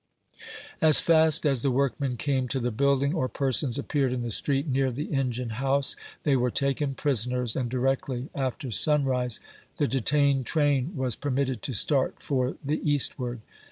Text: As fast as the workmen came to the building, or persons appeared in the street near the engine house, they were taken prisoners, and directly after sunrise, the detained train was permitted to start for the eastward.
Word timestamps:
As 0.81 0.99
fast 0.99 1.45
as 1.45 1.61
the 1.61 1.69
workmen 1.69 2.17
came 2.17 2.47
to 2.47 2.59
the 2.59 2.71
building, 2.71 3.13
or 3.13 3.29
persons 3.29 3.77
appeared 3.77 4.11
in 4.11 4.23
the 4.23 4.31
street 4.31 4.67
near 4.67 4.91
the 4.91 5.13
engine 5.13 5.51
house, 5.61 5.95
they 6.23 6.35
were 6.35 6.49
taken 6.49 6.95
prisoners, 6.95 7.55
and 7.55 7.69
directly 7.69 8.27
after 8.33 8.71
sunrise, 8.71 9.39
the 9.77 9.87
detained 9.87 10.47
train 10.47 10.97
was 10.97 11.15
permitted 11.15 11.61
to 11.61 11.73
start 11.75 12.19
for 12.19 12.57
the 12.65 12.81
eastward. 12.83 13.41